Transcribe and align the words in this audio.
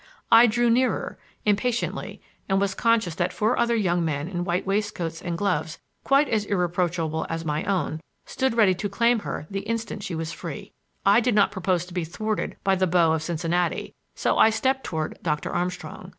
I 0.31 0.47
drew 0.47 0.71
nearer, 0.71 1.19
impatiently; 1.45 2.23
and 2.49 2.59
was 2.59 2.73
conscious 2.73 3.13
that 3.13 3.31
four 3.31 3.55
other 3.59 3.75
young 3.75 4.03
men 4.03 4.27
in 4.27 4.43
white 4.43 4.65
waistcoats 4.65 5.21
and 5.21 5.37
gloves 5.37 5.77
quite 6.03 6.27
as 6.27 6.43
irreproachable 6.43 7.27
as 7.29 7.45
my 7.45 7.63
own 7.65 8.01
stood 8.25 8.55
ready 8.55 8.73
to 8.73 8.89
claim 8.89 9.19
her 9.19 9.45
the 9.51 9.59
instant 9.59 10.01
she 10.01 10.15
was 10.15 10.31
free. 10.31 10.71
I 11.05 11.19
did 11.19 11.35
not 11.35 11.51
propose 11.51 11.85
to 11.85 11.93
be 11.93 12.03
thwarted 12.03 12.55
by 12.63 12.73
the 12.73 12.87
beaux 12.87 13.11
of 13.11 13.21
Cincinnati, 13.21 13.93
so 14.15 14.39
I 14.39 14.49
stepped 14.49 14.85
toward 14.85 15.19
Doctor 15.21 15.51
Armstrong. 15.53 16.09